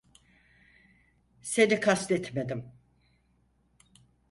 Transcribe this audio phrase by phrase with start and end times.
[1.41, 2.65] Seni kastetmedim.